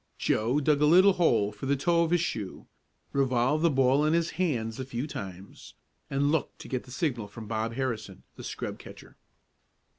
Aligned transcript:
Joe 0.17 0.59
dug 0.59 0.81
a 0.81 0.87
little 0.87 1.13
hole 1.13 1.51
for 1.51 1.67
the 1.67 1.75
toe 1.75 2.01
of 2.03 2.09
his 2.09 2.21
shoe, 2.21 2.65
revolved 3.13 3.63
the 3.63 3.69
ball 3.69 4.03
in 4.03 4.13
his 4.13 4.31
hands 4.31 4.79
a 4.79 4.83
few 4.83 5.05
times, 5.05 5.75
and 6.09 6.31
looked 6.31 6.57
to 6.61 6.67
get 6.67 6.85
the 6.85 6.91
signal 6.91 7.27
from 7.27 7.45
Bob 7.47 7.73
Harrison, 7.73 8.23
the 8.35 8.43
scrub 8.43 8.79
catcher. 8.79 9.15